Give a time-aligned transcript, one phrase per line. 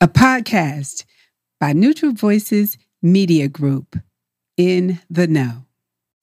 [0.00, 1.04] a podcast
[1.58, 3.96] by Neutral Voices Media Group.
[4.56, 5.64] In the Know.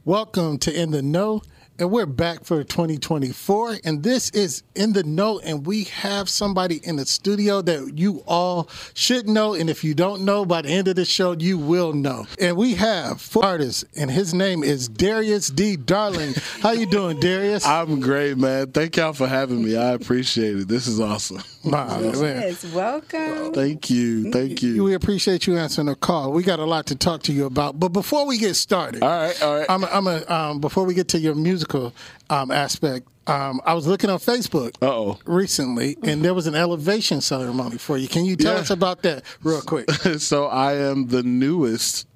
[0.06, 1.42] Welcome to In the Know,
[1.78, 3.80] and we're back for 2024.
[3.84, 8.24] And this is In the Know, and we have somebody in the studio that you
[8.28, 9.54] all should know.
[9.54, 12.28] And if you don't know, by the end of the show, you will know.
[12.40, 15.76] And we have four artists, and his name is Darius D.
[15.76, 16.34] Darling.
[16.62, 17.66] How you doing, Darius?
[17.66, 18.72] I'm great, man.
[18.72, 19.76] Thank y'all for having me.
[19.76, 20.68] I appreciate it.
[20.68, 21.44] This is awesome.
[21.66, 22.14] Wow, man.
[22.22, 23.52] Yes, welcome.
[23.52, 24.32] Thank you.
[24.32, 24.84] Thank you.
[24.84, 26.32] We appreciate you answering the call.
[26.32, 27.80] We got a lot to talk to you about.
[27.80, 29.66] But before we get started, All right, all right.
[29.68, 31.34] I'm, I'm a, um, before we get to your
[31.66, 31.94] musical
[32.30, 35.20] um, aspect, um, I was looking on Facebook Uh-oh.
[35.26, 38.08] recently, and there was an elevation ceremony for you.
[38.08, 38.62] Can you tell Yeah.
[38.62, 39.90] us about that real quick?
[40.20, 42.08] so I am the newest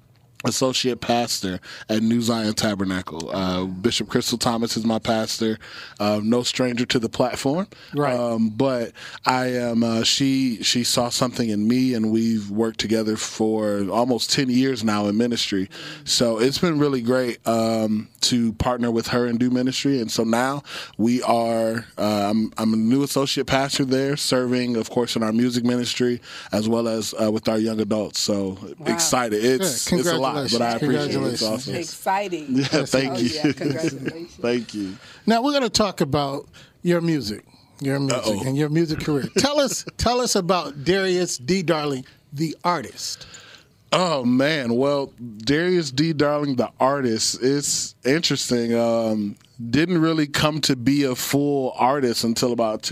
[0.44, 3.30] associate pastor at New Zion Tabernacle.
[3.30, 5.58] Uh, Bishop Crystal Thomas is my pastor.
[5.98, 8.18] Uh, no stranger to the platform, Right.
[8.18, 8.92] Um, but
[9.26, 9.82] I am.
[9.84, 14.82] Uh, she she saw something in me, and we've worked together for almost ten years
[14.84, 15.68] now in ministry.
[16.04, 20.00] So it's been really great um, to partner with her and do ministry.
[20.00, 20.62] And so now
[20.98, 21.86] we are.
[21.98, 26.20] Uh, I'm, I'm a new associate pastor there, serving, of course, in our music ministry
[26.52, 28.20] as well as uh, with our young adults.
[28.20, 29.44] So excited!
[29.44, 31.22] It's it's a lot, but I appreciate it.
[31.32, 31.74] It's awesome.
[31.74, 32.46] Exciting.
[32.50, 33.28] Yeah, thank Oh, you.
[33.28, 34.36] yeah, congratulations.
[34.36, 34.96] thank you.
[35.26, 36.48] Now we're going to talk about
[36.82, 37.44] your music,
[37.80, 38.42] your music, Uh-oh.
[38.46, 39.28] and your music career.
[39.38, 41.62] tell us, tell us about Darius D.
[41.62, 43.26] Darling, the artist.
[43.92, 46.12] Oh man, well, Darius D.
[46.12, 48.72] Darling, the artist, it's interesting.
[48.72, 49.34] Um,
[49.68, 52.82] didn't really come to be a full artist until about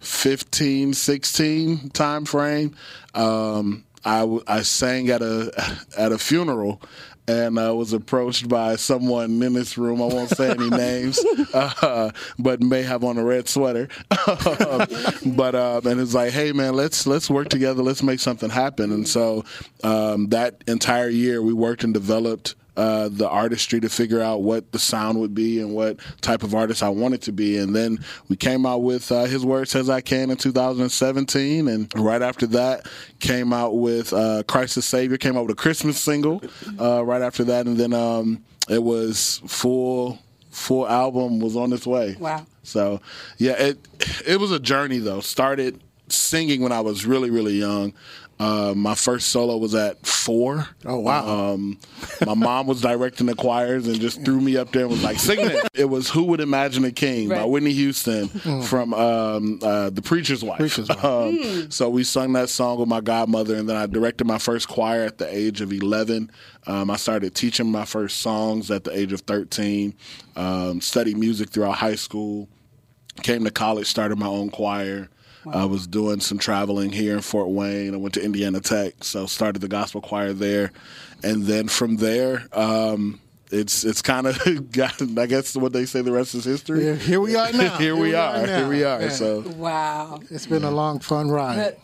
[0.00, 2.74] 2015, 16 time frame.
[3.14, 5.52] Um, I, I sang at a
[5.96, 6.80] at a funeral.
[7.26, 10.02] And I was approached by someone in this room.
[10.02, 11.18] I won't say any names,
[11.54, 13.88] uh, but may have on a red sweater.
[14.10, 17.82] but um, and it's like, hey man, let's let's work together.
[17.82, 18.92] Let's make something happen.
[18.92, 19.46] And so
[19.82, 24.72] um, that entire year, we worked and developed uh, the artistry to figure out what
[24.72, 27.56] the sound would be and what type of artist I wanted to be.
[27.58, 27.98] And then
[28.28, 31.68] we came out with uh, His Word Says I Can in 2017.
[31.68, 32.88] And right after that,
[33.20, 36.42] came out with uh, Christ the Savior, came out with a Christmas single
[36.80, 37.66] uh, right after that.
[37.66, 40.18] And then um, it was full.
[40.50, 42.14] Full album was on its way.
[42.16, 42.46] Wow.
[42.62, 43.00] So,
[43.38, 43.78] yeah, it
[44.24, 45.18] it was a journey though.
[45.18, 47.92] Started singing when I was really really young.
[48.44, 50.68] Uh, my first solo was at four.
[50.84, 51.52] Oh, wow.
[51.52, 51.78] Um,
[52.26, 55.18] my mom was directing the choirs and just threw me up there and was like,
[55.18, 58.28] "Sing it." It was "Who Would Imagine a King" by Whitney Houston
[58.62, 60.58] from um, uh, the Preacher's Wife.
[60.58, 61.04] Preacher's Wife.
[61.04, 64.68] Um, So we sung that song with my godmother, and then I directed my first
[64.68, 66.30] choir at the age of eleven.
[66.66, 69.94] Um, I started teaching my first songs at the age of thirteen.
[70.36, 72.48] Um, studied music throughout high school
[73.22, 75.08] came to college, started my own choir.
[75.52, 77.94] I was doing some traveling here in Fort Wayne.
[77.94, 80.72] I went to Indiana Tech, so started the gospel choir there,
[81.22, 85.00] and then from there, um, it's it's kind of got.
[85.18, 86.82] I guess what they say, the rest is history.
[86.82, 87.76] Here, here we are now.
[87.78, 88.46] here we are.
[88.46, 88.58] now.
[88.58, 89.00] Here we are.
[89.02, 89.08] Yeah.
[89.10, 90.20] So Wow.
[90.30, 91.76] it's been a long, fun ride.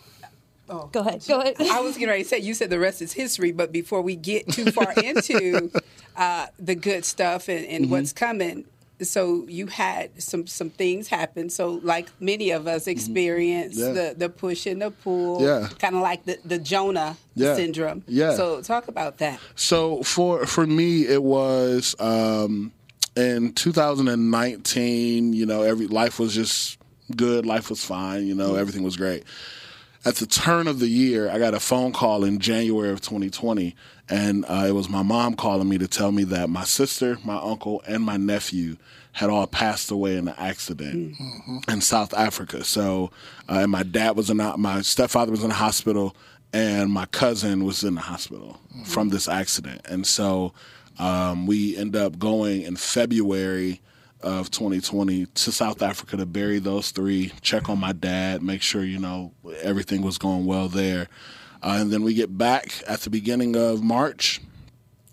[0.69, 1.25] Go ahead.
[1.27, 1.57] Go ahead.
[1.61, 4.15] I was getting ready to say, you said the rest is history, but before we
[4.15, 5.69] get too far into
[6.17, 7.91] uh, the good stuff and, and Mm-hmm.
[7.93, 8.65] what's coming,
[9.03, 11.51] so you had some some things happen.
[11.51, 13.97] So like many of us experienced Mm-hmm.
[13.97, 14.09] Yeah.
[14.11, 15.69] the the push and the pull, Yeah.
[15.79, 17.55] kind of like the the Jonah Yeah.
[17.57, 18.03] syndrome.
[18.07, 18.35] Yeah.
[18.37, 19.39] So talk about that.
[19.57, 22.73] So for for me, it was um,
[23.17, 25.33] in 2019.
[25.33, 26.79] You know, every life was just
[27.17, 27.47] good.
[27.47, 28.27] Life was fine.
[28.27, 29.25] You know, everything was great.
[30.03, 33.77] At the turn of the year, I got a phone call in January of 2020,
[34.09, 37.37] and uh, it was my mom calling me to tell me that my sister, my
[37.37, 38.77] uncle, and my nephew
[39.13, 41.17] had all passed away in an accident
[41.69, 42.65] in South Africa.
[42.65, 43.11] So,
[43.49, 46.17] uh, and my dad was in, the- my stepfather was in the hospital,
[46.55, 49.83] and my cousin was in the hospital from this accident.
[49.85, 50.55] And so,
[50.99, 53.83] um, we end up going in February
[54.23, 58.85] of 2020 to South Africa to bury those three, check on my dad, make sure
[58.85, 59.33] you know
[59.63, 61.09] everything was going well there,
[61.63, 64.41] uh, and then we get back at the beginning of March.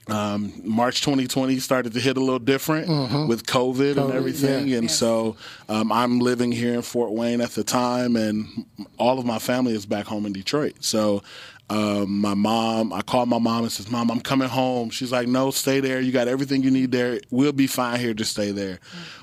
[0.09, 2.87] Um, March 2020 started to hit a little different
[3.27, 4.77] with COVID, and everything, yeah.
[4.77, 5.35] and so
[5.67, 8.65] um, I'm living here in Fort Wayne at the time, and
[8.97, 10.75] all of my family is back home in Detroit.
[10.79, 11.23] So
[11.69, 15.27] um, my mom, I called my mom and says, "Mom, I'm coming home." She's like,
[15.27, 15.99] "No, stay there.
[15.99, 17.19] You got everything you need there.
[17.29, 18.13] We'll be fine here.
[18.13, 18.79] Just stay there."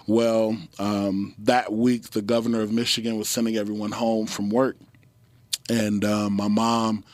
[0.06, 4.76] Well, um, that week, the governor of Michigan was sending everyone home from work,
[5.70, 7.04] and um, my mom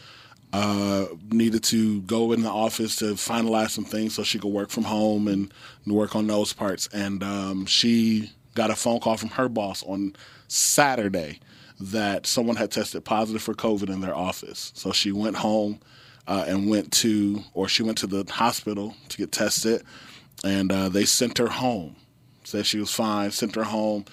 [0.52, 4.70] uh, needed to go in the office to finalize some things so she could work
[4.70, 5.52] from home and
[5.86, 6.88] work on those parts.
[6.92, 10.14] And um, she got a phone call from her boss on
[10.48, 11.38] Saturday
[11.80, 14.72] that someone had tested positive for COVID in their office.
[14.74, 15.80] So she went home
[16.26, 19.82] uh, and went to, or she went to the hospital to get tested,
[20.44, 21.96] and uh, they sent her home.
[22.44, 24.04] Said she was fine, sent her home.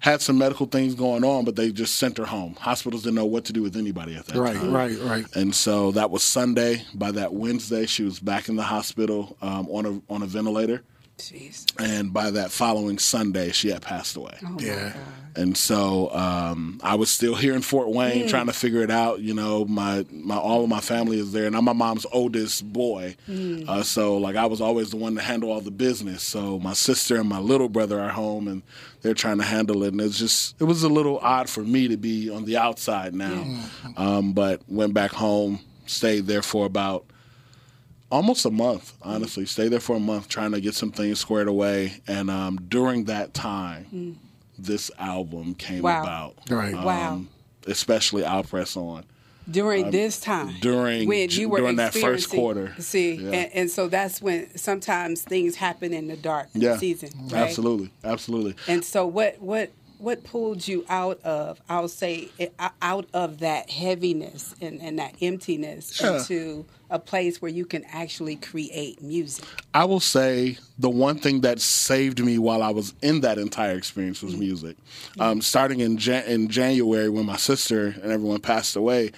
[0.00, 2.54] Had some medical things going on, but they just sent her home.
[2.60, 4.70] Hospitals didn't know what to do with anybody at that Right, time.
[4.72, 5.10] right, right.
[5.10, 5.36] Right.
[5.36, 6.84] And so that was Sunday.
[6.94, 10.82] By that Wednesday, she was back in the hospital um, on a on a ventilator.
[11.18, 11.64] Jeez.
[11.80, 14.38] And by that following Sunday, she had passed away.
[14.44, 14.92] Oh my Yeah.
[15.38, 18.28] And so um, I was still here in Fort Wayne Mm.
[18.28, 19.20] trying to figure it out.
[19.20, 22.70] You know, my my all of my family is there, and I'm my mom's oldest
[22.72, 23.16] boy.
[23.28, 23.68] Mm.
[23.68, 26.22] Uh, so like I was always the one to handle all the business.
[26.24, 28.62] So my sister and my little brother are home, and
[29.02, 29.92] they're trying to handle it.
[29.92, 33.14] And it's just it was a little odd for me to be on the outside
[33.14, 33.46] now.
[33.96, 37.04] Um, but went back home, stayed there for about
[38.10, 39.46] almost a month, honestly.
[39.46, 42.00] Stayed there for a month trying to get some things squared away.
[42.08, 44.18] And um, during that time,
[44.58, 46.02] this album came Wow.
[46.02, 46.34] about.
[46.50, 46.74] Right.
[46.74, 47.22] Wow.
[47.66, 49.04] Especially I'll Press On.
[49.50, 52.74] During this time, Um, during- when you were during that first experiencing- quarter.
[52.80, 53.30] see, Yeah.
[53.30, 56.76] and, and so that's when sometimes things happen in the dark Yeah.
[56.76, 57.44] season, right?
[57.48, 57.90] Absolutely.
[58.04, 58.56] Absolutely.
[58.66, 61.60] And so, what what what pulled you out of?
[61.68, 62.28] I'll say
[62.82, 66.18] out of that heaviness and, and that emptiness Yeah.
[66.18, 69.44] into a place where you can actually create music.
[69.74, 73.76] I will say the one thing that saved me while I was in that entire
[73.76, 74.76] experience was music.
[75.18, 79.12] Um, starting in Jan- in January when my sister and everyone passed away,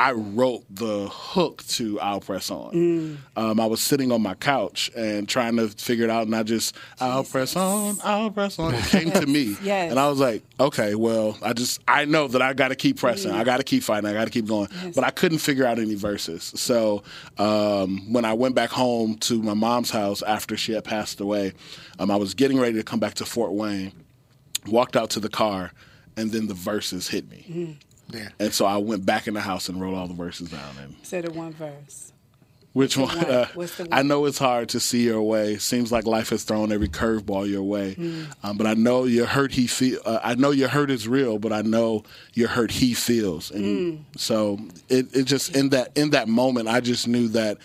[0.00, 4.90] I wrote the hook to "I'll Press On." Um, I was sitting on my couch
[4.96, 8.72] and trying to figure it out, and I just "I'll press on, I'll press on."
[8.74, 9.90] It came to me, yes.
[9.90, 12.98] and I was like, "Okay, well, I just I know that I got to keep
[12.98, 15.66] pressing, I got to keep fighting, I got to keep going." But I couldn't figure
[15.66, 17.02] out any verses, so
[17.36, 21.52] um, when I went back home to my mom's house after she had passed away,
[21.98, 23.92] um, I was getting ready to come back to Fort Wayne.
[24.66, 25.72] Walked out to the car,
[26.16, 27.76] and then the verses hit me.
[28.12, 28.28] Yeah.
[28.38, 30.76] And so I went back in the house and wrote all the verses down.
[30.82, 32.12] And Say the one verse.
[32.72, 33.08] which one?
[33.16, 33.24] one?
[33.26, 35.58] Uh, What's I know it's hard to see your way.
[35.58, 37.94] Seems like life has thrown every curveball your way.
[37.94, 38.24] Hmm.
[38.42, 39.52] Um, but I know your hurt.
[39.52, 40.00] He feel.
[40.04, 42.04] Uh, I know your hurt is real, but I know
[42.34, 43.50] your hurt he feels.
[43.50, 44.02] And Hmm.
[44.16, 44.58] so
[44.88, 47.58] it, it just in that in that moment, I just knew that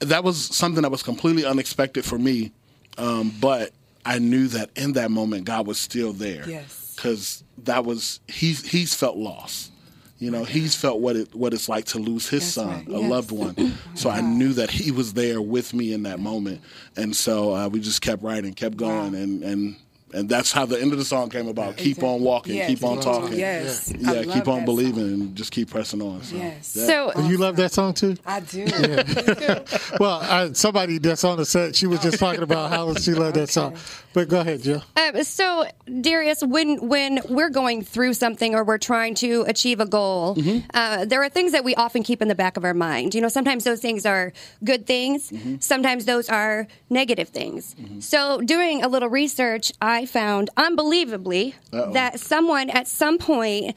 [0.00, 2.52] that was something that was completely unexpected for me.
[2.98, 3.72] Um, but
[4.06, 6.48] I knew that in that moment, God was still there.
[6.48, 6.83] Yes.
[7.04, 9.70] Because that was he's he's felt loss.
[10.18, 12.88] You know, he's felt what it what it's like to lose his That's son, right.
[12.88, 13.10] a Yes.
[13.10, 13.74] loved one.
[13.94, 16.62] So I knew that he was there with me in that moment,
[16.96, 19.18] and so uh, we just kept writing, kept going, Wow.
[19.18, 19.76] and and
[20.14, 21.76] and that's how the end of the song came about.
[21.76, 22.68] Keep on walking, Yes.
[22.68, 23.92] keep on talking, Yes.
[23.98, 25.20] Yeah, love keep on believing, song.
[25.20, 26.22] and just keep pressing on.
[26.22, 26.74] So, Yes.
[26.76, 26.86] yeah.
[26.86, 28.16] So You love that song too?
[28.24, 28.64] I do.
[30.00, 33.36] Well, I, somebody that's on the set, she was just talking about how she loved
[33.36, 33.76] that song.
[34.12, 34.82] But go ahead, Jill.
[34.96, 35.66] Um, so,
[36.00, 40.36] Darius, when when we're going through something or we're trying to achieve a goal,
[40.72, 43.14] uh, there are things that we often keep in the back of our mind.
[43.14, 44.32] You know, sometimes those things are
[44.62, 45.32] good things.
[45.60, 47.74] Sometimes those are negative things.
[48.00, 51.92] So, doing a little research, I found unbelievably Uh-oh.
[51.92, 53.76] that someone at some point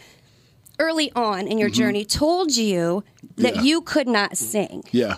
[0.79, 3.03] early on in your journey told you
[3.38, 3.62] that Yeah.
[3.63, 4.83] you could not sing.
[4.91, 5.18] yeah.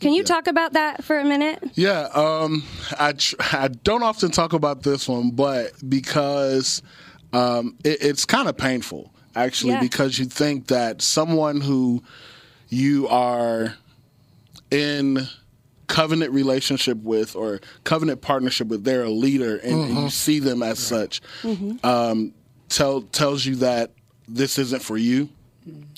[0.00, 1.62] Can you talk about that for a minute?
[1.74, 2.62] Yeah, um,
[2.98, 6.80] I tr- I don't often talk about this one, but because
[7.34, 9.80] um, it, it's kind of painful actually, Yeah.
[9.80, 12.02] because you think that someone who
[12.70, 13.74] you are
[14.70, 15.26] in
[15.90, 20.62] covenant relationship with or covenant partnership with, they're a leader, and, and you see them
[20.62, 21.20] as such,
[21.82, 22.32] um,
[22.68, 23.90] tell tells you that
[24.28, 25.28] this isn't for you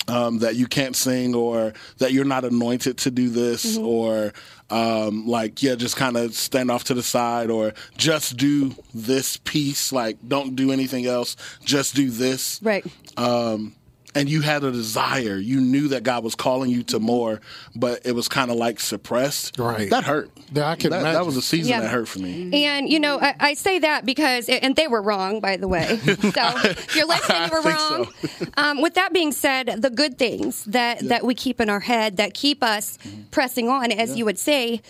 [0.07, 4.33] um, that you can't sing or that you're not anointed to do this or
[4.69, 9.37] um, like yeah just kind of stand off to the side or just do this
[9.37, 12.59] piece like don't do anything else just do this.
[12.63, 12.85] Right.
[13.17, 13.75] um,
[14.15, 17.41] and you had a desire you knew that god was calling you to more
[17.75, 19.89] but it was kind of like suppressed Right.
[19.89, 21.81] that hurt Yeah, I can that, that was a season Yeah.
[21.81, 25.01] that hurt for me And you know, I, I say that because, and they were
[25.01, 25.99] wrong, by the way.
[26.05, 28.07] So if you're listening, you were think wrong.
[28.57, 32.17] Um, with that being said, the good things that that we keep in our head
[32.17, 32.97] that keep us
[33.31, 34.81] pressing on, as you would say,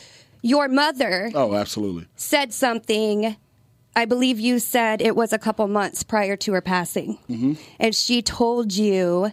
[0.42, 3.36] your mother oh absolutely said something.
[3.96, 7.54] I believe you said it was a couple months prior to her passing, Mm-hmm.
[7.80, 9.32] and she told you.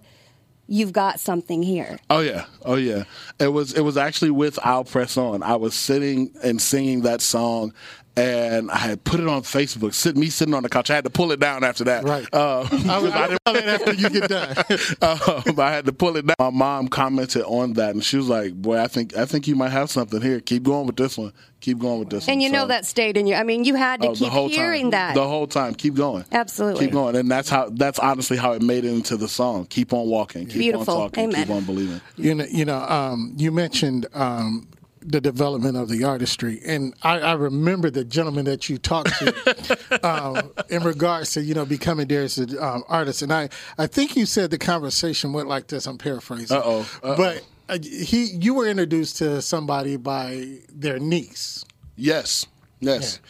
[0.73, 1.99] You've got something here.
[2.11, 3.02] Oh yeah, oh yeah.
[3.40, 7.21] It was it was actually with "I'll Press On." I was sitting and singing that
[7.21, 7.75] song,
[8.21, 9.95] and I had put it on Facebook.
[9.95, 10.91] Sit me sitting on the couch.
[10.91, 12.05] I had to pull it down after that.
[12.05, 12.27] Right.
[12.33, 14.57] Uh, I was I didn't it after you get done.
[15.49, 16.35] um, I had to pull it down.
[16.39, 19.57] My mom commented on that, and she was like, "Boy, I think I think you
[19.57, 20.41] might have something here.
[20.41, 21.33] Keep going with this one.
[21.61, 23.35] Keep going with this one." And you know that stayed in you.
[23.35, 24.91] I mean, you had to Oh, keep the whole hearing time.
[24.91, 25.15] that.
[25.15, 25.75] the whole time.
[25.75, 26.25] Keep going.
[26.33, 26.87] Absolutely.
[26.87, 27.69] keep going, and that's how.
[27.71, 29.67] That's honestly how it made it into the song.
[29.67, 30.47] Keep on walking.
[30.47, 30.95] Keep Beautiful.
[30.95, 31.25] on talking.
[31.31, 31.47] Amen.
[31.47, 32.00] Keep on believing.
[32.17, 34.69] You know, you know, um, you mentioned um,
[35.02, 39.99] the development of the artistry, and I, I remember the gentleman that you talked to
[40.09, 44.16] um, in regards to you know becoming there Darius' um, artist, and I, I think
[44.16, 45.87] you said the conversation went like this.
[45.87, 46.80] I'm paraphrasing, Uh-oh.
[47.02, 47.16] Uh-oh.
[47.16, 51.64] but uh, he, you were introduced to somebody by their niece,
[51.97, 52.47] Yes.
[52.80, 53.21] Yes.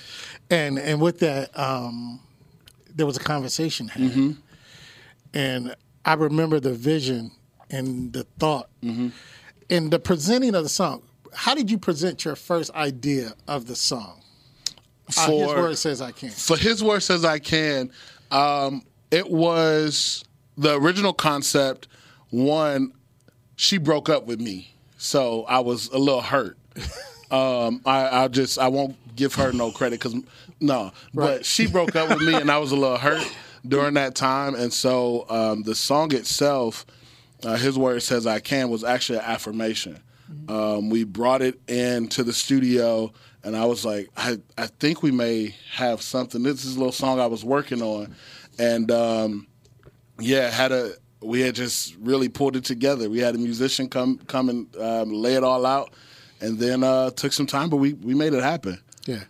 [0.51, 2.21] and and with that, um,
[2.95, 4.31] there was a conversation had, Mm-hmm.
[5.35, 5.75] and
[6.05, 7.31] I remember the vision
[7.71, 9.09] and the thought, Mm-hmm.
[9.71, 11.03] and the presenting of the song.
[11.35, 14.21] How did you present your first idea of the song?
[15.19, 16.31] Uh, his word says I can.
[16.31, 17.91] for his word says I can,
[18.31, 20.25] um, it was
[20.57, 21.89] the original concept.
[22.31, 22.93] One,
[23.57, 26.57] she broke up with me, so I was a little hurt.
[27.31, 30.15] um, I, I just I won't give her no credit because
[30.61, 33.27] no, but she broke up with me, and I was a little hurt
[33.67, 36.87] during that time, and so um, the song itself,
[37.43, 39.99] uh, his word says I can, was actually an affirmation.
[40.49, 45.11] Um, we brought it into the studio, and I was like, I, I think we
[45.11, 46.43] may have something.
[46.43, 48.15] This is a little song I was working on,
[48.59, 49.47] and um,
[50.19, 53.11] yeah, had a we had just really pulled it together.
[53.11, 55.93] We had a musician come come and um, lay it all out,
[56.41, 58.79] and then uh, took some time, but we we made it happen.
[59.07, 59.25] Yeah,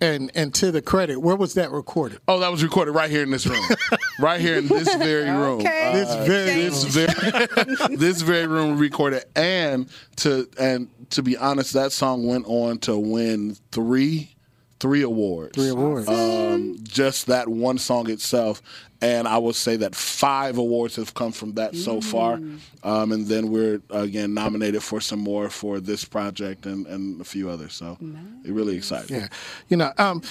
[0.00, 2.20] and and to the credit, where was that recorded?
[2.28, 3.62] Oh, that was recorded right here in this room,
[4.20, 5.60] right here in this very room.
[5.60, 5.92] Uh, okay.
[5.94, 6.84] This very this
[7.86, 12.78] very this very room recorded and to and to be honest that song went on
[12.78, 14.35] to win three
[14.80, 16.08] three awards Three awards.
[16.08, 18.60] um, just that one song itself
[19.02, 22.40] and i would say that five awards have come from that so far
[22.82, 27.24] um, and then we're again nominated for some more for this project and, and a
[27.24, 27.98] few others so
[28.44, 29.28] it really excited Yeah,
[29.68, 30.22] you know, um,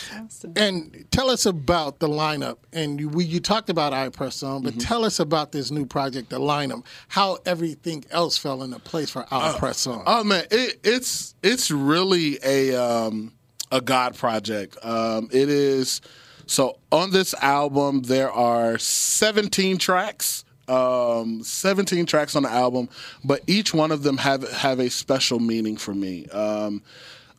[0.55, 2.57] and tell us about the lineup.
[2.73, 5.85] And you, we, you talked about I Press On, but tell us about this new
[5.85, 6.83] project, the lineup.
[7.07, 10.03] How everything else fell into place for I Press On.
[10.05, 13.33] Oh man, it, it's it's really a um,
[13.71, 14.77] a God project.
[14.83, 16.01] Um, it is
[16.47, 20.43] so on this album there are 17 tracks.
[20.67, 22.89] Um, 17 tracks on the album,
[23.23, 26.25] but each one of them have have a special meaning for me.
[26.29, 26.81] Um,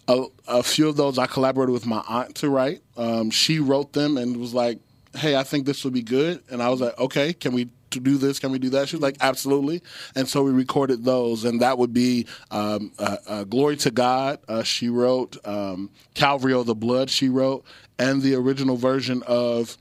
[0.06, 2.82] a, a few of those I collaborated with my aunt to write.
[2.96, 4.78] Um, she wrote them and was like,
[5.16, 8.00] "Hey, I think this would be good." And I was like, "Okay, can we to
[8.00, 8.38] do this?
[8.38, 9.82] Can we do that?" She was like, "Absolutely."
[10.14, 14.38] And so we recorded those, and that would be um, uh, uh, "Glory to God."
[14.48, 17.64] Uh, she wrote um, "Calvary of the Blood." She wrote,
[17.98, 19.76] and the original version of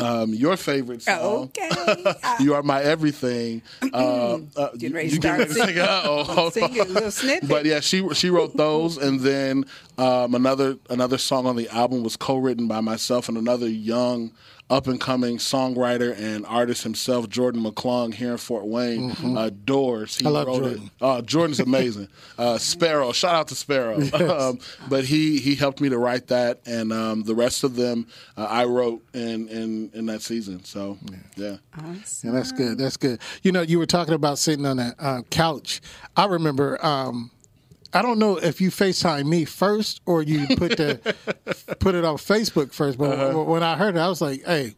[0.00, 1.50] um, your favorite song.
[1.58, 2.14] Okay.
[2.40, 3.62] you are my everything.
[3.98, 5.78] Uh, uh, ready you ready to start sing.
[5.78, 7.48] Uh-oh, hold Singing a little snippet.
[7.48, 9.64] But yeah, she she wrote those, and then
[9.96, 14.30] um, another another song on the album was co-written by myself and another young
[14.70, 19.12] up and coming songwriter and artist himself, Jordan McClung, here in Fort Wayne.
[19.36, 20.16] Uh, Doors.
[20.16, 20.82] He I love wrote Jordan.
[20.84, 20.90] it.
[21.04, 22.08] Uh, Jordan's amazing.
[22.38, 23.12] uh, Sparrow.
[23.12, 23.98] Shout out to Sparrow.
[24.38, 24.58] Um,
[24.88, 28.06] but he he helped me to write that, and um, the rest of them
[28.36, 30.64] uh, I wrote in, in in that season.
[30.64, 31.16] So yeah.
[31.36, 31.56] Yeah,
[31.86, 32.78] and that's good.
[32.78, 33.20] That's good.
[33.42, 35.80] You know, you were talking about sitting on that uh, couch.
[36.16, 36.84] I remember.
[36.84, 37.30] Um,
[37.92, 41.00] I don't know if you FaceTime me first or you put the
[41.80, 43.44] put it on Facebook first, but Uh-huh.
[43.44, 44.74] when I heard it, I was like, "Hey,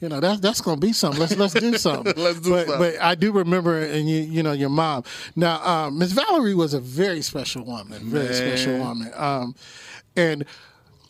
[0.00, 1.20] you know that's that's gonna be something.
[1.20, 2.14] Let's let's do something.
[2.22, 2.92] Let's do but, something.
[2.92, 5.02] But I do remember, and you you know your mom.
[5.34, 9.54] Now, um, Miss Valerie was a very special woman, very special woman, um,
[10.16, 10.44] and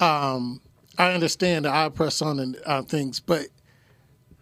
[0.01, 0.61] um,
[0.97, 3.47] I understand the I press on and uh, things, but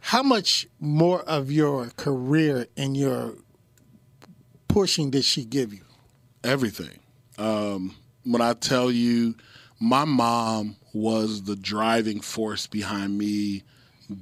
[0.01, 3.35] how much more of your career and your
[4.69, 5.81] pushing did she give you?
[6.45, 7.01] Everything.
[7.39, 9.35] Um, when I tell you,
[9.81, 13.65] my mom was the driving force behind me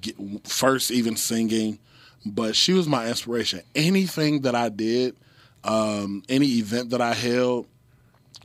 [0.00, 1.78] get, first even singing,
[2.24, 3.62] but she was my inspiration.
[3.74, 5.16] Anything that I did,
[5.64, 7.66] um, any event that I held,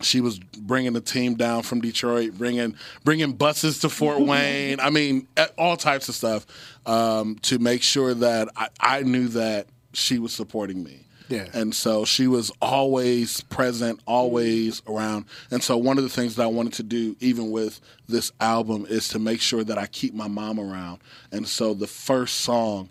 [0.02, 4.80] she was bringing the team down from Detroit, bringing bringing buses to Fort Wayne.
[4.80, 6.46] I mean, all types of stuff
[6.86, 11.07] um, to make sure that I, I knew that she was supporting me.
[11.30, 11.48] Yeah.
[11.54, 15.26] And so she was always present, always around.
[15.52, 18.86] And so one of the things that I wanted to do, even with this album,
[18.90, 21.00] is to make sure that I keep my mom around.
[21.32, 22.90] And so the first song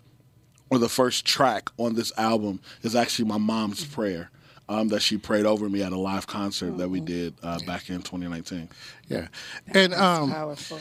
[0.69, 4.29] or the first track on this album is actually my mom's prayer.
[4.69, 7.89] um, that she prayed over me at a live concert that we did uh, back
[7.89, 8.67] in 2019.
[9.07, 9.29] Yeah,
[9.73, 10.79] and um, Powerful.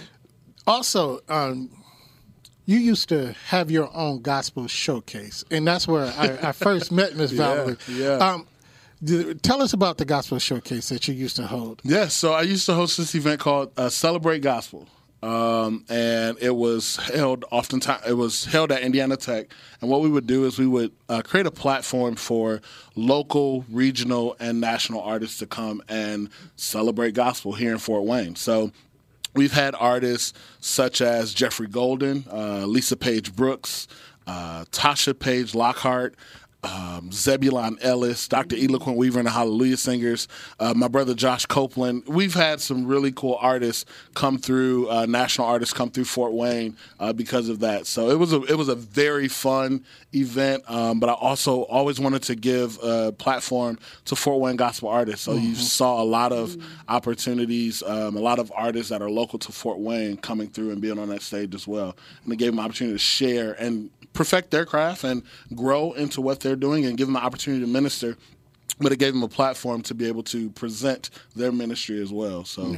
[0.67, 1.71] also um,
[2.67, 7.17] you used to have your own gospel showcase, and that's where I, I first met
[7.17, 7.77] Miss Valerie.
[7.89, 8.17] yeah.
[8.17, 8.47] Um,
[9.43, 11.81] tell us about the gospel showcase that you used to hold.
[11.85, 14.89] Yes, so I used to host this event called uh, Celebrate Gospel.
[15.23, 19.47] Um, and it was held oftentimes it was held at Indiana Tech.
[19.81, 22.61] And what we would do is we would uh, create a platform for
[22.95, 28.37] local, regional, and national artists to come and celebrate gospel here in Fort Wayne.
[28.37, 28.71] So
[29.37, 33.87] we've had artists such as Jeffrey Golden, uh, Lisa Page Brooks,
[34.27, 36.17] uh, Tasha Page Lockhart,
[36.67, 38.57] um, Zebulon Ellis, Dr.
[38.57, 42.03] Eloquent Weaver and the Hallelujah Singers, uh, my brother Josh Copeland.
[42.07, 46.77] We've had some really cool artists come through, uh, national artists come through Fort Wayne
[46.99, 47.87] uh, because of that.
[47.87, 50.69] So it was a it was a very fun event.
[50.69, 55.25] Um, but I also always wanted to give a platform to Fort Wayne gospel artists.
[55.25, 56.57] So you saw a lot of
[56.89, 60.81] opportunities, um, a lot of artists that are local to Fort Wayne coming through and
[60.81, 61.97] being on that stage as well.
[62.25, 65.23] And it gave them opportunity to share and perfect their craft and
[65.55, 68.17] grow into what they're doing and give them the opportunity to minister.
[68.79, 72.45] But it gave them a platform to be able to present their ministry as well.
[72.45, 72.77] So,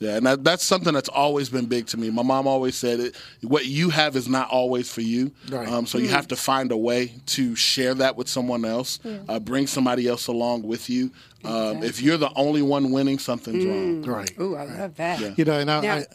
[0.00, 2.10] yeah, and that, that's something that's always been big to me.
[2.10, 5.30] My mom always said it: what you have is not always for you.
[5.48, 5.68] Right.
[5.68, 9.38] Um, so you have to find a way to share that with someone else, uh,
[9.38, 11.12] bring somebody else along with you.
[11.44, 14.02] Um, If you're the only one winning, something's wrong.
[14.02, 14.32] Right.
[14.40, 15.38] Ooh, I love that.
[15.38, 16.06] You know, and I, Now, I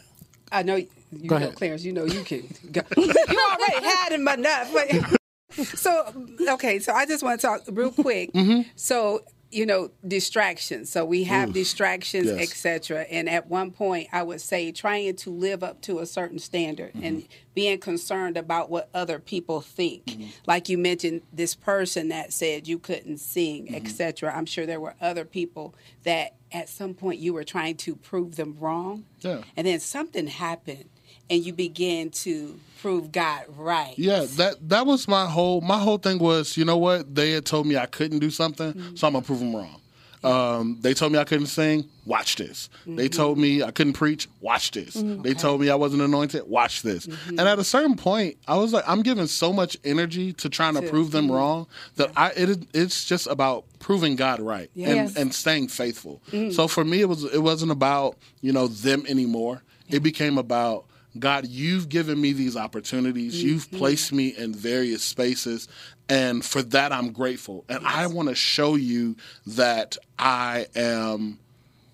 [0.52, 0.84] I know
[1.20, 1.56] you Go know, ahead.
[1.56, 1.84] Clarence.
[1.84, 2.42] You know you can.
[2.72, 2.82] Go.
[2.96, 4.72] you already had him enough.
[4.72, 5.20] But-
[5.78, 6.12] so
[6.50, 8.32] okay, so I just want to talk real quick.
[8.32, 8.68] Mm-hmm.
[8.76, 10.90] So you know distractions.
[10.90, 12.40] So we have distractions, Yes.
[12.50, 13.02] etc.
[13.08, 16.92] And at one point, I would say trying to live up to a certain standard
[16.94, 17.04] Mm-hmm.
[17.04, 20.06] and being concerned about what other people think.
[20.06, 20.26] Mm-hmm.
[20.46, 23.74] Like you mentioned, this person that said you couldn't sing, Mm-hmm.
[23.76, 24.34] etc.
[24.36, 28.34] I'm sure there were other people that at some point you were trying to prove
[28.34, 29.04] them wrong.
[29.20, 29.42] Yeah.
[29.56, 30.86] And then something happened
[31.30, 33.94] and you begin to prove God right.
[33.96, 37.44] Yeah, that that was my whole my whole thing was you know what they had
[37.44, 39.80] told me I couldn't do something, so I'm gonna prove them wrong.
[40.24, 41.84] Um, they told me I couldn't sing.
[42.06, 42.70] Watch this.
[42.86, 43.16] They mm-hmm.
[43.16, 44.26] told me I couldn't preach.
[44.40, 44.96] Watch this.
[44.96, 45.22] Mm-hmm.
[45.22, 46.44] They told me I wasn't anointed.
[46.46, 47.06] Watch this.
[47.06, 47.38] Mm-hmm.
[47.38, 50.74] And at a certain point, I was like, I'm giving so much energy to trying
[50.74, 51.66] to To- prove them wrong
[51.96, 55.16] that I it, it's just about proving God right and, Yes.
[55.16, 56.22] and staying faithful.
[56.32, 56.54] Mm.
[56.54, 59.62] So for me, it was it wasn't about you know them anymore.
[59.90, 60.86] It became about
[61.18, 63.36] God, you've given me these opportunities.
[63.36, 63.48] Mm-hmm.
[63.48, 65.68] You've placed me in various spaces.
[66.08, 67.64] And for that, I'm grateful.
[67.68, 71.38] And I want to show you that I am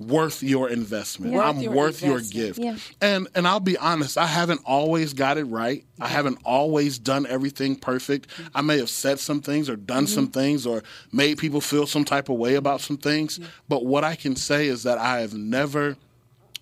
[0.00, 1.34] worth your investment.
[1.34, 2.58] Worth I'm your worth your gift.
[2.58, 2.76] Yeah.
[3.00, 5.84] And and I'll be honest, I haven't always got it right.
[6.00, 8.28] I haven't always done everything perfect.
[8.30, 8.56] Mm-hmm.
[8.56, 10.40] I may have said some things or done some mm-hmm.
[10.40, 13.38] things or made people feel some type of way about some things.
[13.68, 15.96] But what I can say is that I have never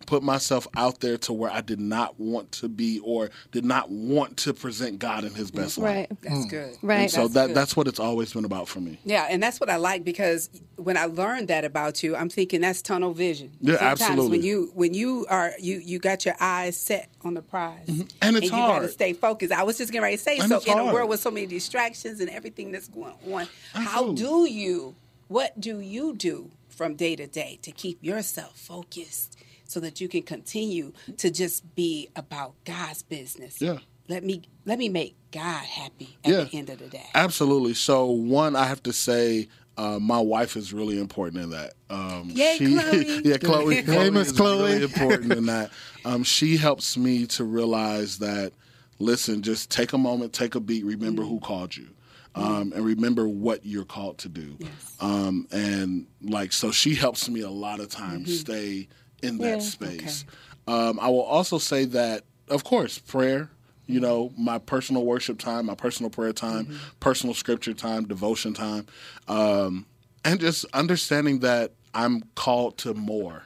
[0.08, 3.90] put myself out there to where I did not want to be or did not
[3.90, 6.08] want to present God in his best light.
[6.08, 6.22] Right.
[6.22, 6.48] That's hmm.
[6.48, 6.78] good.
[6.80, 7.00] Right.
[7.00, 7.56] And so That's that good.
[7.56, 8.98] that's what it's always been about for me.
[9.04, 12.62] Yeah, and that's what I like because when I learned that about you, I'm thinking
[12.62, 13.50] that's tunnel vision.
[13.60, 14.38] Yeah, Sometimes absolutely.
[14.38, 18.08] When you when you are you you got your eyes set on the prize, mm-hmm.
[18.22, 18.76] And it's hard.
[18.76, 19.52] you got to stay focused.
[19.52, 21.30] I was just getting ready to say, And so it's in a world with so
[21.30, 24.94] many distractions and everything that's going on, how do you?
[25.26, 29.36] What do you do from day to day to keep yourself focused
[29.68, 33.62] so that you can continue to just be about God's business?
[33.62, 33.78] Yeah.
[34.08, 36.44] Let me let me make God happy at Yeah.
[36.44, 37.06] the end of the day.
[37.14, 37.74] Absolutely.
[37.74, 41.74] So one, I have to say, uh, my wife is really important in that.
[41.90, 43.20] Um, Yay, Chloe.
[43.24, 43.74] yeah, Chloe.
[43.76, 44.62] Hey, Chloe Miss is Chloe.
[44.72, 45.70] Really important in that.
[46.04, 48.52] Um, she helps me to realize that.
[48.98, 51.28] Listen, just take a moment, take a beat, remember Mm.
[51.28, 51.88] who called you.
[52.34, 54.56] Um, and remember what you're called to do.
[55.00, 58.36] Um, and like, so she helps me a lot of times Mm-hmm.
[58.52, 58.88] stay
[59.22, 59.58] in that Yeah.
[59.58, 60.24] space.
[60.66, 63.50] Um, I will also say that, of course, prayer,
[63.86, 66.76] you know, my personal worship time, my personal prayer time, Mm-hmm.
[67.00, 68.86] personal scripture time, devotion time,
[69.28, 69.86] um,
[70.24, 73.44] and just understanding that I'm called to more.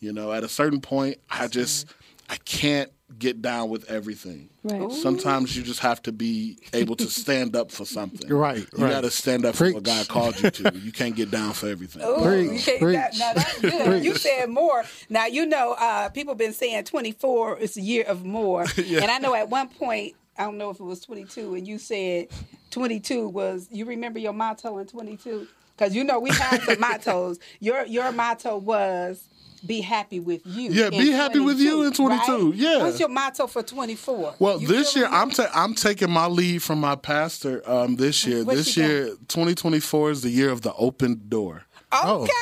[0.00, 1.86] You know, at a certain point, I just,
[2.28, 4.48] I can't get down with everything.
[4.64, 4.90] Right.
[4.90, 8.28] Sometimes you just have to be able to stand up for something.
[8.36, 8.90] Right, You right.
[8.90, 10.72] got to stand up for what God called you to.
[10.76, 12.02] You can't get down for everything.
[12.02, 12.94] Ooh, Preach, you can't- preach.
[12.96, 14.02] that- now that's good.
[14.04, 14.84] You said more.
[15.08, 19.18] Now you know uh, people been saying 24 is a year of more, and I
[19.18, 22.26] know at one point I don't know if it was 22, and you said
[22.70, 23.68] 22 was.
[23.70, 25.46] You remember your motto in 22?
[25.76, 27.38] Because you know we have the mottos.
[27.60, 29.28] Your your motto was
[29.66, 30.70] be happy with you.
[30.70, 32.54] Yeah, be happy with you in 22, right?
[32.56, 32.78] yeah.
[32.78, 34.34] What's your motto for 24?
[34.38, 35.16] Well, You this year me?
[35.16, 37.62] I'm ta- I'm taking my lead from my pastor.
[37.68, 38.88] Um, this year, What this you got?
[38.88, 41.64] year, 2024 is the year of the open door.
[41.92, 42.32] okay.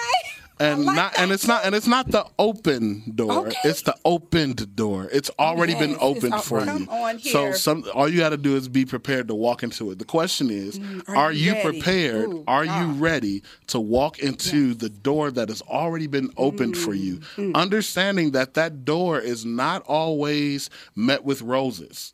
[0.60, 1.22] And like not that.
[1.22, 3.48] and it's not and it's not the open door.
[3.48, 3.56] Okay.
[3.64, 5.08] It's the opened door.
[5.12, 7.18] It's already been opened for you.
[7.20, 9.98] So some all you got to do is be prepared to walk into it.
[9.98, 12.28] The question is, Mm, are are, you prepared?
[12.28, 16.94] Ooh, are you ready to walk into the door that has already been opened for
[16.94, 17.18] you?
[17.36, 22.13] Mm, Understanding that that door is not always met with roses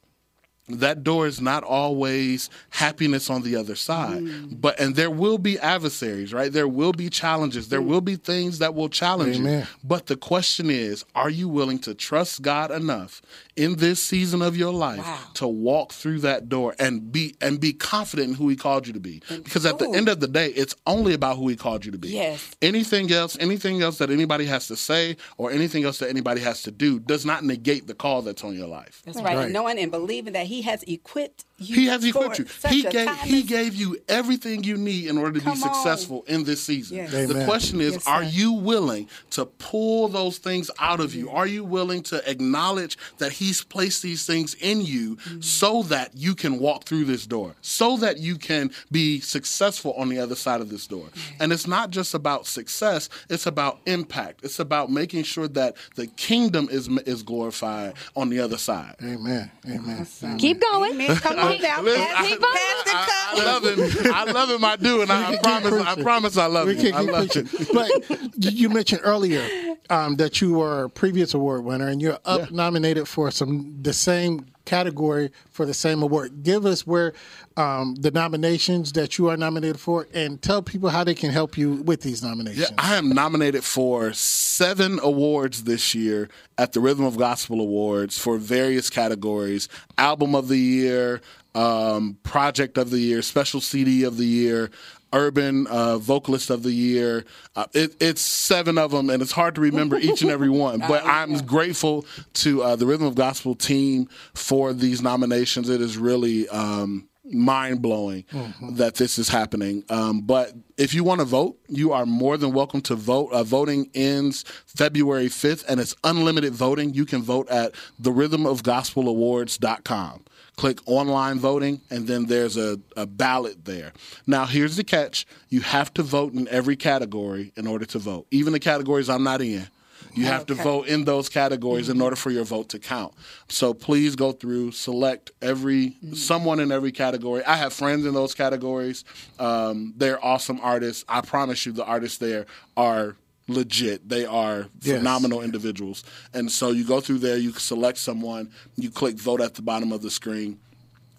[0.78, 4.60] that door is not always happiness on the other side Mm.
[4.60, 8.58] but and there will be adversaries right there will be challenges there will be things
[8.58, 9.66] that will challenge you Amen.
[9.84, 13.20] but the question is are you willing to trust god enough
[13.56, 15.18] in this season of your life Wow.
[15.34, 18.92] to walk through that door and be and be confident in who he called you
[18.92, 21.84] to be because at the end of the day it's only about who he called
[21.84, 22.50] you to be Yes.
[22.62, 26.62] anything else anything else that anybody has to say or anything else that anybody has
[26.62, 29.36] to do does not negate the call that's on your life That's right.
[29.36, 29.44] Right.
[29.44, 31.74] And knowing and believing that He has equipped you.
[31.76, 32.46] he has equipped you.
[32.68, 35.74] He gave he gave you everything you need in order to Come be on.
[35.74, 36.96] successful in this season.
[36.96, 37.10] Yes.
[37.28, 41.30] The question is, Yes, are you willing to pull those things out of you?
[41.30, 45.40] Are you willing to acknowledge that he's placed these things in you Mm-hmm.
[45.40, 50.08] so that you can walk through this door, so that you can be successful on
[50.08, 51.06] the other side of this door?
[51.38, 54.40] And it's not just about success, it's about impact.
[54.44, 58.96] It's about making sure that the kingdom is is glorified on the other side.
[59.02, 59.50] Amen.
[59.66, 60.06] Amen.
[60.38, 60.92] Keep going.
[60.94, 61.16] Amen.
[61.16, 61.49] Come on now.
[61.58, 63.06] Listen, I- I.
[63.32, 64.12] I love him.
[64.12, 64.64] I love him.
[64.64, 65.72] I do, and I, I promise.
[65.72, 66.94] I promise, I love We it.
[66.94, 67.48] I love preaching.
[67.52, 67.68] it.
[67.72, 69.46] But you mentioned earlier
[69.88, 73.92] um, that you were a previous award winner and you're up nominated for some the
[73.92, 76.44] same category for the same award.
[76.44, 77.12] Give us where
[77.56, 81.58] um, the nominations that you are nominated for, and tell people how they can help
[81.58, 82.70] you with these nominations.
[82.70, 88.16] Yeah, I am nominated for seven awards this year at the Rhythm of Gospel Awards
[88.16, 91.20] for various categories: Album of the Year,
[91.54, 94.70] um, Project of the Year, Special CD of the Year.
[95.12, 97.24] Urban uh, Vocalist of the Year.
[97.56, 100.80] Uh, it, it's seven of them, and it's hard to remember each and every one.
[100.90, 105.68] But I'm grateful to uh, the Rhythm of Gospel team for these nominations.
[105.68, 108.24] It is really um, mind blowing
[108.72, 109.84] that this is happening.
[109.88, 113.30] Um, but if you want to vote, you are more than welcome to vote.
[113.32, 116.92] Uh, voting ends February 5th, and it's unlimited voting.
[116.94, 120.24] You can vote at therhythmofgospelawards.com.
[120.56, 123.92] Click online voting, and then there's a, a ballot there.
[124.26, 128.26] Now, here's the catch you have to vote in every category in order to vote,
[128.30, 129.66] even the categories I'm not in.
[130.14, 133.14] You have to vote in those categories in order for your vote to count.
[133.48, 137.44] So please go through, select every someone in every category.
[137.44, 139.04] I have friends in those categories.
[139.38, 141.04] Um, they're awesome artists.
[141.08, 143.16] I promise you, the artists there are
[143.52, 144.08] legit.
[144.08, 144.98] They are Yes.
[144.98, 146.02] phenomenal individuals.
[146.34, 149.92] And so you go through there, you select someone, you click vote at the bottom
[149.92, 150.58] of the screen.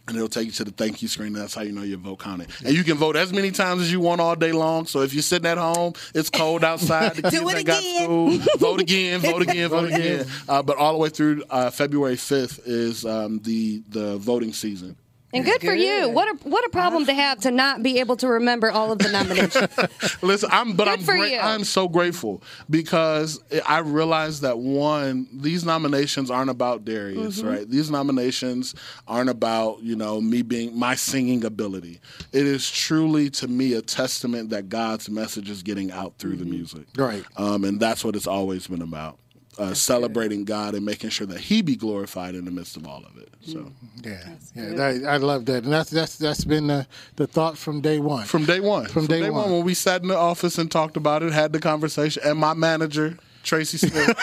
[0.07, 1.31] And it'll take you to the thank you screen.
[1.31, 2.49] That's how you know your vote counted.
[2.65, 4.87] And you can vote as many times as you want all day long.
[4.87, 8.03] So if you're sitting at home, it's cold outside, the kids Do it again.
[8.03, 10.25] school, vote again, vote again, vote again.
[10.49, 14.97] Uh, but all the way through uh, February 5th is um, the the voting season.
[15.33, 16.09] And good, for you.
[16.09, 18.99] What a what a problem to have to not be able to remember all of
[18.99, 20.21] the nominations.
[20.21, 21.39] Listen, I'm but Good I'm for great, you.
[21.39, 27.47] I'm so grateful because I realized that one, these nominations aren't about Darius, Mm-hmm.
[27.47, 27.69] right?
[27.69, 28.75] These nominations
[29.07, 31.99] aren't about you know me being my singing ability.
[32.33, 36.39] It is truly to me a testament that God's message is getting out through Mm-hmm.
[36.43, 37.23] the music, Right.
[37.37, 39.17] Um, and that's what it's always been about.
[39.61, 43.03] Uh, celebrating God and making sure that He be glorified in the midst of all
[43.05, 43.29] of it.
[43.45, 43.71] So,
[44.03, 44.17] Yeah,
[44.55, 47.99] yeah, that, I love that, and that's that's that's been the, the thought from day
[47.99, 48.25] one.
[48.25, 49.51] from day one, From day one.
[49.51, 52.55] when we sat in the office and talked about it, had the conversation, and my
[52.55, 54.17] manager Tracy Smith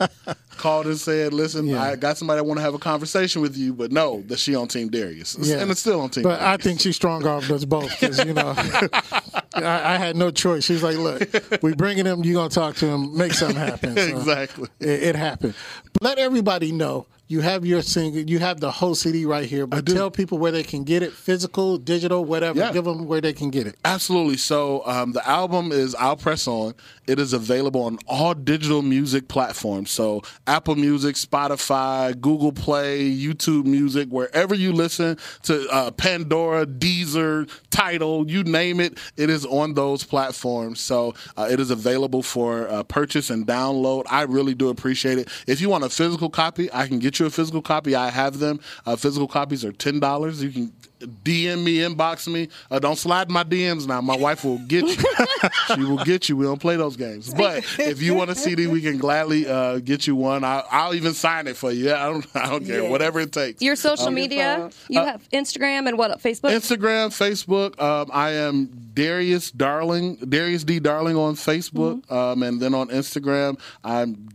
[0.56, 1.82] called and said, "Listen, Yeah.
[1.82, 4.54] I got somebody I want to have a conversation with you, but no, that she
[4.54, 5.56] on Team Darius, Yeah.
[5.60, 8.32] and it's still on Team." But I think she's strong armed us both because you
[8.32, 8.54] know
[9.54, 10.64] I, I had no choice.
[10.64, 12.24] She's like, "Look, we bringing him.
[12.24, 14.68] You gonna talk to him, make something happen." So Exactly.
[14.80, 15.54] it, it happened.
[15.92, 18.20] But let everybody know you have your single.
[18.20, 19.66] You have the whole CD right here.
[19.66, 22.58] But tell people where they can get it, physical, digital, whatever.
[22.58, 22.72] Yeah.
[22.72, 23.76] Give them where they can get it.
[23.84, 24.36] Absolutely.
[24.36, 26.74] So um, the album is I'll Press On.
[27.06, 29.90] It is available on all digital music platforms.
[29.90, 37.50] So Apple Music, Spotify, Google Play, YouTube Music, wherever you listen to uh, Pandora, Deezer,
[37.70, 40.80] Tidal, you name it, it is on those platforms.
[40.80, 44.04] So uh, it is available for uh, purchase and download.
[44.10, 45.28] I really do appreciate it.
[45.46, 47.94] If you want a physical copy, I can get you a physical copy.
[47.94, 48.60] I have them.
[48.86, 50.42] Uh, physical copies are ten dollars.
[50.42, 52.48] You can DM me, inbox me.
[52.70, 54.00] Uh, don't slide my DMs now.
[54.00, 55.04] My wife will get you.
[55.74, 56.36] she will get you.
[56.36, 57.32] We don't play those games.
[57.32, 60.44] But if you want a CD, we can gladly uh, get you one.
[60.44, 61.92] I, will even sign it for you.
[61.92, 62.26] I don't.
[62.34, 62.88] I don't care.
[62.88, 63.60] Whatever it takes.
[63.60, 64.70] Your social um, media.
[64.88, 66.18] You uh, have Instagram and what?
[66.20, 66.50] Facebook.
[66.50, 67.80] Instagram, Facebook.
[67.80, 72.14] Um, I am Darius Darling, Darius D Darling on Facebook, mm-hmm.
[72.14, 74.28] um, and then on Instagram, I'm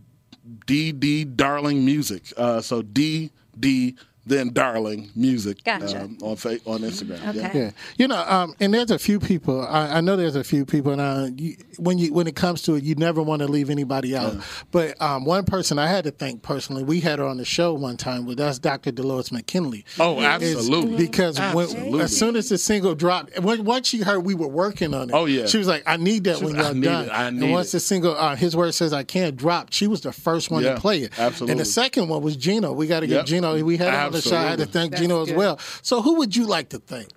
[0.66, 2.34] DD Darling Music.
[2.38, 6.02] Uh, so D D then Darling Music gotcha.
[6.02, 7.28] um, on on Instagram.
[7.30, 7.40] Okay.
[7.40, 7.52] Yeah.
[7.54, 7.72] yeah.
[7.98, 9.66] you know, um, and there's a few people.
[9.66, 12.62] I, I know there's a few people, and uh, you, when you when it comes
[12.64, 14.36] to it, you never want to leave anybody out.
[14.36, 14.42] Yeah.
[14.72, 17.74] But um, one person I had to thank personally, we had her on the show
[17.74, 18.26] one time.
[18.26, 18.92] With that's Dr.
[18.92, 19.86] Dolores McKinley.
[20.00, 20.98] Oh, absolutely.
[20.98, 21.92] Because absolutely.
[21.92, 25.10] When, as soon as the single dropped, when, once she heard we were working on
[25.10, 27.44] it, oh yeah, she was like, "I need that when y'all done." It, I need
[27.44, 27.72] and once it.
[27.74, 30.76] the single, uh, his word says, "I can't drop," she was the first one yeah,
[30.76, 31.18] to play it.
[31.18, 31.54] Absolutely.
[31.54, 32.74] And the second one was Gino.
[32.74, 33.26] We got to get yep.
[33.26, 33.64] Gino.
[33.64, 34.38] We had on the show.
[34.38, 35.60] I had to thank That's Gino as well.
[35.82, 37.10] So who would you like to thank?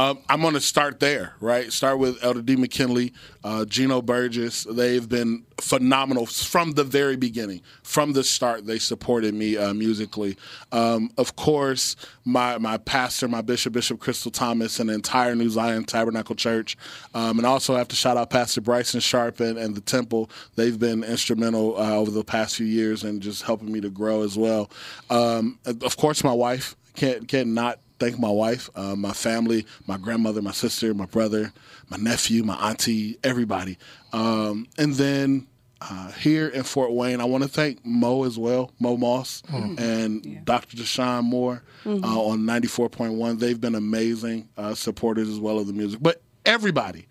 [0.00, 1.70] Um, I'm going to start there, right?
[1.70, 2.56] Start with Elder D.
[2.56, 3.12] McKinley,
[3.44, 4.64] uh, Gino Burgess.
[4.64, 7.60] They've been phenomenal from the very beginning.
[7.82, 10.38] From the start, they supported me uh, musically.
[10.72, 15.50] Um, of course, my my pastor, my bishop, Bishop Crystal Thomas, and the entire New
[15.50, 16.78] Zion Tabernacle Church.
[17.12, 20.30] Um, and also, have to shout out Pastor Bryson Sharp and, and the Temple.
[20.56, 24.22] They've been instrumental uh, over the past few years and just helping me to grow
[24.22, 24.70] as well.
[25.10, 29.98] Um, of course, my wife can't can't not thank my wife, uh, my family, my
[29.98, 31.52] grandmother, my sister, my brother,
[31.90, 33.78] my nephew, my auntie, everybody.
[34.12, 35.46] Um, and then
[35.82, 39.78] uh, here in Fort Wayne, I want to thank Mo as well, Mo Moss, mm-hmm.
[39.78, 40.40] and yeah.
[40.44, 40.76] Dr.
[40.76, 42.04] Deshaun Moore mm-hmm.
[42.04, 43.38] uh, on 94.1.
[43.38, 46.00] They've been amazing uh, supporters as well of the music.
[46.02, 47.06] But everybody,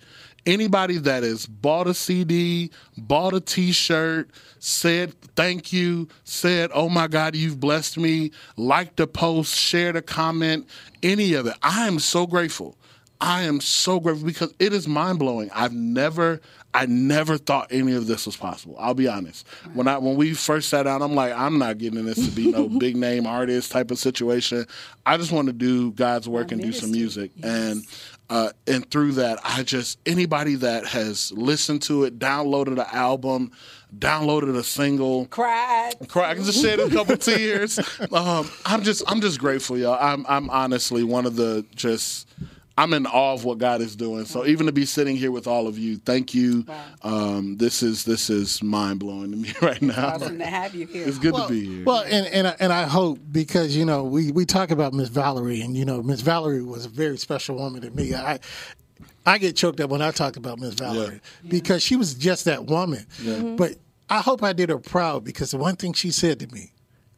[0.46, 7.08] anybody that has bought a CD, bought a T-shirt, said thank you, said oh my
[7.08, 10.68] God, you've blessed me, liked a post, shared a comment,
[11.04, 12.76] any of it, I am so grateful.
[13.22, 15.50] I am so grateful because it is mind blowing.
[15.54, 16.40] I've never,
[16.74, 18.78] I never thought any of this was possible.
[18.80, 19.46] I'll be honest.
[19.74, 22.50] When I when we first sat down, I'm like, I'm not getting this to be
[22.50, 24.66] no big name artist type of situation.
[25.06, 27.32] I just want to do God's work and do some music.
[27.36, 27.46] Yes.
[27.46, 27.84] And
[28.30, 33.52] uh, and through that, I just anybody that has listened to it, downloaded an album,
[33.98, 37.80] downloaded a single, cried, cried, just shed a couple tears.
[38.12, 39.98] Um, I'm just, I'm just grateful, y'all.
[40.00, 42.28] I'm, I'm honestly one of the just
[42.80, 44.24] I'm in awe of what God is doing.
[44.24, 46.64] So even to be sitting here with all of you, thank you.
[46.66, 46.86] Wow.
[47.02, 50.16] Um, this is this is mind blowing to me right now.
[50.16, 51.06] Awesome to have you here.
[51.06, 51.84] It's good well, to be here.
[51.86, 55.60] Well, and and and I hope because you know we we talk about Miss Valerie,
[55.60, 58.16] and you know Miss Valerie was a very special woman to me.
[58.16, 58.40] I
[59.26, 61.50] I get choked up when I talk about Miss Valerie yeah.
[61.50, 63.06] because she was just that woman.
[63.22, 63.34] Yeah.
[63.34, 63.56] Mm-hmm.
[63.58, 63.76] But
[64.10, 66.72] I hope I did her proud because the one thing she said to me,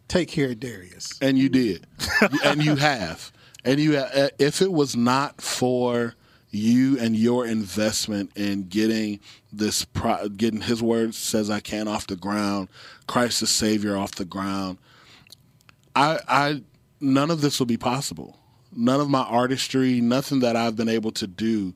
[0.07, 1.85] "Take care of Darius," and you did,
[2.43, 3.31] and you have.
[3.63, 6.15] And you, uh, if it was not for
[6.49, 9.19] you and your investment in getting
[9.53, 12.69] this, pro- getting His word says I can off the ground,
[13.07, 14.77] Christ the Savior off the ground,
[15.95, 16.63] I, I,
[16.99, 18.37] none of this will be possible.
[18.73, 21.73] None of my artistry, nothing that I've been able to do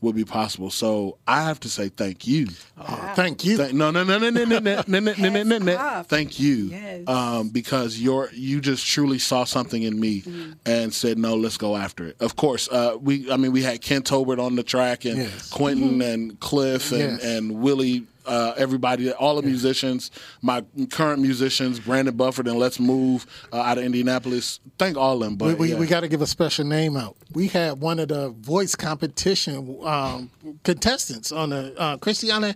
[0.00, 0.70] would be possible.
[0.70, 2.48] So I have to say thank you.
[2.78, 3.56] Oh, thank you.
[3.56, 6.02] Th- no, no, no, no, no, no, no, no, no, no, no, no.
[6.06, 6.54] Thank you.
[6.66, 7.08] Yes.
[7.08, 10.54] Um, because you're you just truly saw something in me mm.
[10.66, 12.16] and said, no, let's go after it.
[12.20, 15.50] Of course, uh, we I mean we had Ken Tobert on the track and yes.
[15.50, 16.02] Quentin mm-hmm.
[16.02, 17.24] and Cliff and, yes.
[17.24, 20.10] and Willie uh, everybody, all the musicians,
[20.42, 24.60] my current musicians, Brandon Bufford and Let's Move uh, out of Indianapolis.
[24.78, 25.36] Thank all of them.
[25.36, 25.78] But we, we, yeah.
[25.78, 27.16] we got to give a special name out.
[27.32, 30.30] We had one of the voice competition um,
[30.62, 32.54] contestants on the uh, Christiana.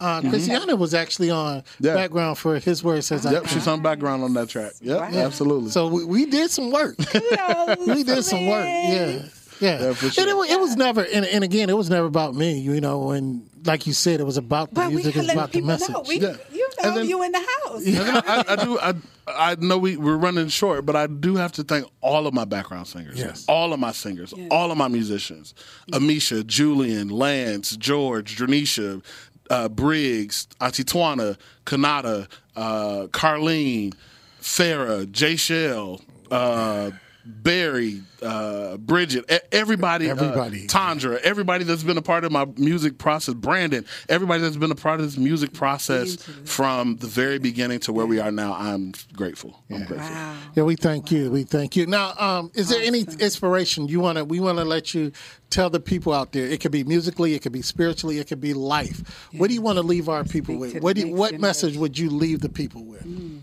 [0.00, 0.30] Uh, mm-hmm.
[0.30, 1.94] Christiana was actually on yeah.
[1.94, 3.24] background for his word says.
[3.24, 4.72] Yep, she's on background on that track.
[4.80, 5.18] Yep, wow.
[5.18, 5.70] absolutely.
[5.70, 6.96] So we, we, did some work.
[7.86, 8.66] we did some work.
[8.66, 9.22] Yeah.
[9.62, 10.10] Yeah, yeah sure.
[10.22, 12.58] and it, it, was never, and, and, again, it was never about me.
[12.58, 15.60] You know, and like you said, it was about the but music, it's about the
[15.60, 15.94] message.
[16.08, 16.36] We, yeah.
[16.52, 17.86] You know, then, you in the house.
[17.86, 18.20] Yeah.
[18.26, 18.78] I, I, do.
[18.78, 18.94] I,
[19.28, 22.44] I know we, we're running short, but I do have to thank all of my
[22.44, 23.44] background singers, yes.
[23.48, 24.48] all of my singers, yes.
[24.50, 25.54] all of my musicians,
[25.92, 29.02] Amisha, Julian, Lance, George, Dranisha,
[29.50, 33.94] uh, Briggs, Auntie Twana, Kanata, uh, Carlene,
[34.40, 36.90] Farah, Jay Shell, uh,
[37.24, 42.98] Barry, uh, Bridget, everybody, everybody, uh, Tandra, everybody that's been a part of my music
[42.98, 47.78] process, Brandon, everybody that's been a part of this music process from the very beginning
[47.80, 48.54] to where we are now.
[48.54, 49.62] I'm grateful.
[49.68, 49.76] Yeah.
[49.76, 50.10] I'm grateful.
[50.10, 50.36] Wow.
[50.56, 51.18] Yeah, we thank wow.
[51.18, 51.30] you.
[51.30, 51.86] We thank you.
[51.86, 52.94] Now, um, is there awesome.
[52.94, 54.24] any inspiration you want to?
[54.24, 55.12] We want to let you
[55.50, 56.46] tell the people out there.
[56.46, 59.28] It could be musically, it could be spiritually, it could be life.
[59.30, 59.40] Yeah.
[59.40, 60.82] What do you want to leave our people Speak with?
[60.82, 63.04] What do you, what message would you leave the people with?
[63.04, 63.42] Mm.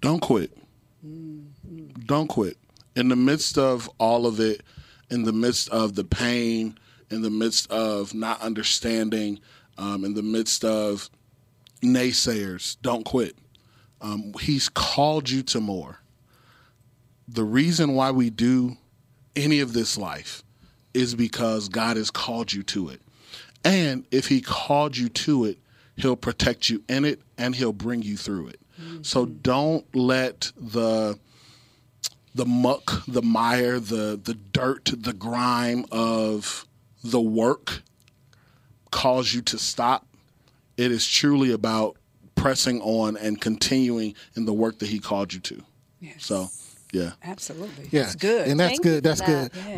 [0.00, 0.56] Don't quit.
[1.06, 1.46] Mm.
[2.06, 2.56] Don't quit
[2.96, 4.62] in the midst of all of it,
[5.10, 6.78] in the midst of the pain,
[7.10, 9.40] in the midst of not understanding,
[9.78, 11.10] um, in the midst of
[11.82, 13.36] naysayers, don't quit.
[14.00, 16.00] Um, he's called you to more.
[17.28, 18.76] The reason why we do
[19.36, 20.42] any of this life
[20.94, 23.00] is because God has called you to it.
[23.64, 25.58] And if He called you to it,
[25.96, 28.60] He'll protect you in it and He'll bring you through it.
[28.80, 29.02] Mm-hmm.
[29.02, 31.18] So don't let the
[32.34, 36.66] the muck, the mire, the the dirt, the grime of
[37.02, 37.82] the work
[38.90, 40.06] cause you to stop.
[40.76, 41.96] It is truly about
[42.34, 45.62] pressing on and continuing in the work that he called you to.
[46.00, 46.24] Yes.
[46.24, 46.48] So,
[46.92, 47.12] yeah.
[47.22, 47.88] Absolutely.
[47.90, 48.02] Yeah.
[48.02, 48.48] That's good.
[48.48, 49.04] And that's Thank good.
[49.04, 49.52] That's that.
[49.52, 49.62] good.
[49.66, 49.76] Yes.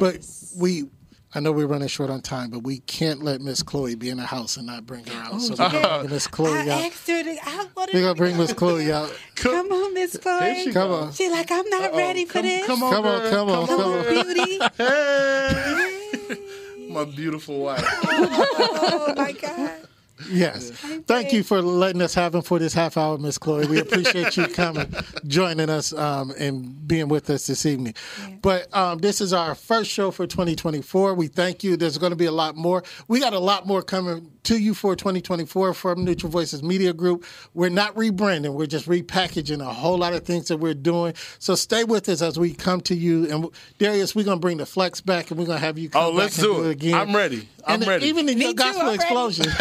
[0.54, 0.88] But we
[1.34, 4.18] I know we're running short on time, but we can't let Miss Chloe be in
[4.18, 5.40] the house and not bring her out.
[5.40, 6.84] so oh, we're gonna bring Miss Chloe I out.
[6.92, 7.30] asked her to.
[7.42, 9.18] I wanted We're to gonna bring Miss Chloe out.
[9.36, 10.64] Come on, Miss Chloe.
[10.64, 11.12] she Come on.
[11.12, 12.66] She like, I'm not ready for come, this.
[12.66, 14.34] Come on, Come on, come on, Come come on, on.
[14.34, 14.58] beauty.
[14.76, 16.88] Hey.
[16.90, 17.82] My beautiful wife.
[18.04, 19.88] oh my God.
[20.30, 20.70] Yes.
[21.06, 23.66] Thank you for letting us have him for this half hour, Miss Chloe.
[23.66, 24.92] We appreciate you coming,
[25.26, 27.94] joining us, um, and being with us this evening.
[28.40, 31.14] But um, this is our first show for 2024.
[31.14, 31.76] We thank you.
[31.76, 32.82] There's going to be a lot more.
[33.08, 37.24] We got a lot more coming to you for 2024 from Neutral Voices Media Group.
[37.54, 38.54] We're not rebranding.
[38.54, 41.14] We're just repackaging a whole lot of things that we're doing.
[41.38, 43.30] So stay with us as we come to you.
[43.30, 45.88] And Darius, we're going to bring the flex back, and we're going to have you
[45.90, 46.70] come Oh, let's and do it.
[46.72, 46.94] again.
[46.94, 47.48] I'm ready.
[47.66, 48.06] I'm and ready.
[48.06, 49.44] Even in Me your too, gospel I'm explosion,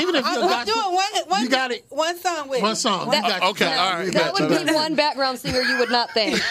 [0.00, 1.84] even if I'm, your I'm gospel, doing one, one, You got it.
[1.90, 3.06] one song with one song.
[3.08, 3.78] One You got Okay, you.
[3.80, 4.04] all right.
[4.06, 6.40] We That would be one background singer you would not think.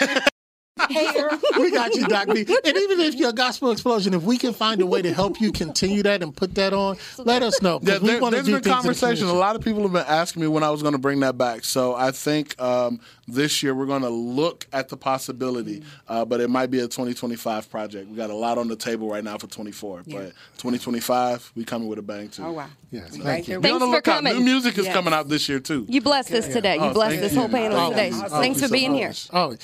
[0.90, 1.30] hater.
[1.58, 2.40] We got you, Doc B.
[2.64, 5.50] And even if your gospel explosion, if we can find a way to help you
[5.52, 7.80] continue that and put that on, let us know.
[7.82, 9.26] Yeah, there, wanna has do been things the conversation.
[9.28, 11.36] A lot of people have been asking me when I was going to bring that
[11.36, 11.64] back.
[11.64, 16.40] So I think um, this year we're going to look at the possibility, uh, but
[16.40, 18.08] it might be a 2025 project.
[18.08, 21.88] We got a lot on the table right now for 24, but 2025 we coming
[21.88, 22.44] with a bang too.
[22.44, 22.66] Oh wow.
[22.90, 23.54] Yes, We thank right you.
[23.54, 24.24] there Be with on the Thanks for lookout.
[24.24, 24.44] coming.
[24.44, 24.94] New music is Yes.
[24.94, 25.84] coming out this year too.
[25.88, 26.76] You blessed us today.
[26.76, 27.40] You Oh, blessed thank this you.
[27.40, 28.10] whole panel Oh, today.
[28.10, 29.12] Thanks for being so here.
[29.32, 29.56] Oh,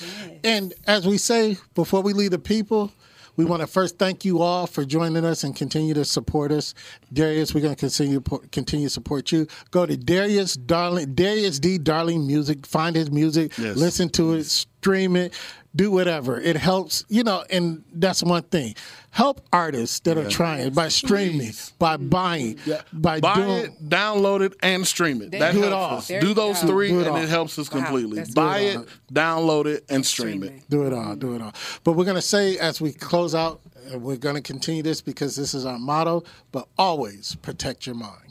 [0.43, 2.91] and as we say before we leave the people,
[3.37, 6.73] we want to first thank you all for joining us and continue to support us.
[7.11, 9.45] Darius, we're going to continue continue to support you.
[9.71, 12.65] Go to Darius Darling, Darius D Darling Music.
[12.65, 13.75] Find his music, Yes.
[13.75, 15.33] listen to it, stream it,
[15.75, 16.39] do whatever.
[16.39, 17.43] It helps, you know.
[17.49, 18.75] And that's one thing.
[19.15, 22.59] Help artists that are trying by streaming, by buying,
[22.91, 23.49] by Buy doing.
[23.63, 25.31] it, download it, and stream it.
[25.31, 25.99] That Do it all.
[25.99, 26.09] us.
[26.09, 26.67] There Do those go.
[26.67, 27.23] three, Do it and all.
[27.23, 28.17] it helps us Wow, completely.
[28.17, 28.81] that's Buy good.
[28.81, 30.57] it, download it, and stream Stream it.
[30.57, 30.69] it.
[30.69, 31.53] Do it all, do it all.
[31.85, 33.61] But we're going to say as we close out,
[33.93, 38.24] we're going to continue this because this is our motto, but always protect your mind.